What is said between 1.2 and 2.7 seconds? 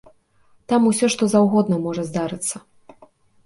заўгодна можа здарыцца.